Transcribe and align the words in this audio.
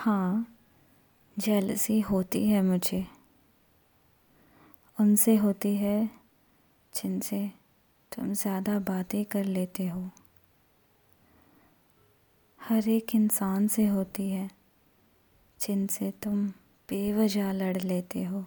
हाँ 0.00 0.46
जेलसी 1.36 2.00
होती 2.00 2.44
है 2.48 2.62
मुझे। 2.62 3.04
उनसे 4.98 5.34
होती 5.36 5.74
है 5.76 6.10
जिनसे 6.92 7.40
तुम 8.12 8.32
ज़्यादा 8.32 8.78
बातें 8.78 9.24
कर 9.24 9.44
लेते 9.44 9.86
हो। 9.88 10.10
हर 12.60 12.88
एक 12.88 13.14
इंसान 13.14 13.68
से 13.68 13.86
होती 13.86 14.30
है 14.30 14.48
जिनसे 15.60 16.10
तुम 16.22 16.46
बेवजह 16.88 17.52
लड़ 17.52 17.76
लेते 17.76 18.24
हो। 18.24 18.44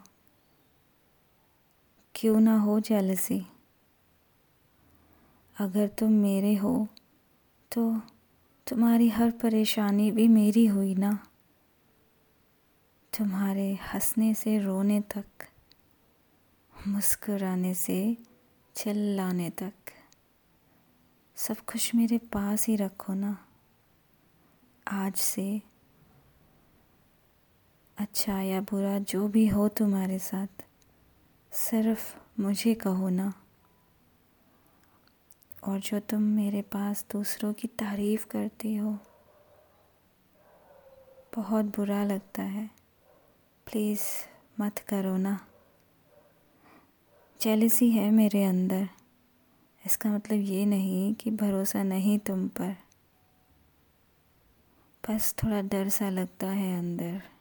क्यों 2.15 2.39
ना 2.39 2.57
हो 2.59 2.79
जेलसी 2.79 3.45
अगर 5.57 5.87
तुम 5.87 6.11
मेरे 6.11 6.53
हो 6.55 6.87
तो 7.71 7.83
तुम्हारी 8.67 9.09
हर 9.09 9.31
परेशानी 9.31 10.09
भी 10.11 10.27
मेरी 10.27 10.65
हुई 10.65 10.95
ना? 10.95 11.17
तुम्हारे 13.17 13.73
हंसने 13.73 14.33
से, 14.33 14.59
रोने 14.59 15.01
तक, 15.01 15.25
मुस्कुराने 16.87 17.73
से, 17.73 18.17
चिल्लाने 18.75 19.49
तक। 19.49 19.73
सब 21.35 21.57
कुछ 21.57 21.95
मेरे 21.95 22.17
पास 22.17 22.67
ही 22.67 22.75
रखो 22.75 23.13
ना। 23.13 23.45
आज 24.87 25.15
से 25.15 25.61
अच्छा 27.97 28.41
या 28.41 28.61
बुरा, 28.61 28.99
जो 28.99 29.27
भी 29.27 29.47
हो 29.47 29.67
तुम्हारे 29.67 30.19
साथ, 30.19 30.65
सिर्फ़ 31.51 32.17
मुझे 32.41 32.73
कहो 32.73 33.09
ना। 33.09 33.33
और 35.63 35.79
जो 35.79 35.99
तुम 35.99 36.21
मेरे 36.21 36.61
पास 36.61 37.05
दूसरों 37.11 37.53
की 37.53 37.67
तारीफ़ 37.67 38.27
करती 38.27 38.75
हो, 38.75 38.99
बहुत 41.35 41.65
बुरा 41.65 42.03
लगता 42.03 42.43
है। 42.43 42.82
प्लीज़ 43.71 44.01
मत 44.61 44.79
करो 44.79 45.17
ना। 45.17 45.47
जेलसी 47.41 47.89
है 47.89 48.11
मेरे 48.11 48.43
अंदर। 48.43 48.89
इसका 49.85 50.09
मतलब 50.09 50.39
ये 50.39 50.65
नहीं 50.65 51.13
कि 51.13 51.31
भरोसा 51.31 51.83
नहीं 51.83 52.19
तुम 52.19 52.47
पर। 52.47 52.75
बस 55.09 55.35
थोड़ा 55.43 55.61
डर 55.61 55.89
सा 55.89 56.09
लगता 56.09 56.47
है 56.47 56.79
अंदर। 56.79 57.32